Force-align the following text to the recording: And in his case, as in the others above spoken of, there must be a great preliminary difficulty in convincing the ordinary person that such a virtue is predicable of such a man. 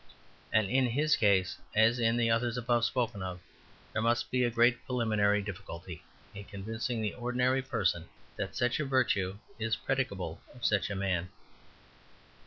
And 0.51 0.67
in 0.67 0.87
his 0.87 1.15
case, 1.15 1.59
as 1.75 1.99
in 1.99 2.17
the 2.17 2.31
others 2.31 2.57
above 2.57 2.85
spoken 2.85 3.21
of, 3.21 3.39
there 3.93 4.01
must 4.01 4.31
be 4.31 4.43
a 4.43 4.49
great 4.49 4.83
preliminary 4.87 5.43
difficulty 5.43 6.03
in 6.33 6.43
convincing 6.45 7.03
the 7.03 7.13
ordinary 7.13 7.61
person 7.61 8.05
that 8.35 8.55
such 8.55 8.79
a 8.79 8.85
virtue 8.85 9.37
is 9.59 9.75
predicable 9.75 10.41
of 10.55 10.65
such 10.65 10.89
a 10.89 10.95
man. 10.95 11.29